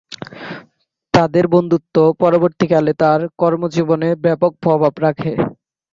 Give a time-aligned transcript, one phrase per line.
[1.13, 5.31] তাদের বন্ধুত্ব পরবর্তীকালে তার কর্মজীবনে ব্যাপক প্রভাব রাখে।